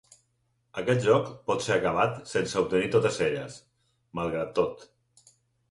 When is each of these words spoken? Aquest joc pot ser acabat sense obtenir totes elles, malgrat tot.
Aquest 0.81 1.03
joc 1.07 1.29
pot 1.51 1.61
ser 1.65 1.75
acabat 1.75 2.17
sense 2.33 2.59
obtenir 2.65 2.91
totes 2.97 3.21
elles, 3.29 3.61
malgrat 4.21 4.53
tot. 4.63 4.87